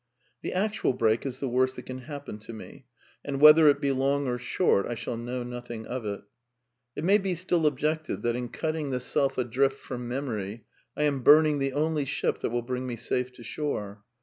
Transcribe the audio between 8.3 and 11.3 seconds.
in cutting the self adrift from memory I am